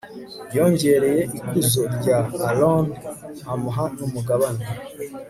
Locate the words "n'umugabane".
3.97-4.63